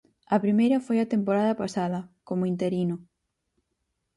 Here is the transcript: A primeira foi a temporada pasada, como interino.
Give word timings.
A 0.35 0.37
primeira 0.45 0.83
foi 0.85 0.97
a 0.99 1.09
temporada 1.13 1.59
pasada, 1.61 1.99
como 2.27 2.49
interino. 2.53 2.95